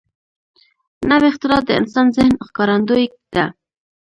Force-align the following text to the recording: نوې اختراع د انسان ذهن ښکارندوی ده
نوې 1.09 1.27
اختراع 1.31 1.61
د 1.65 1.69
انسان 1.79 2.07
ذهن 2.15 2.33
ښکارندوی 2.47 3.05
ده 3.35 3.45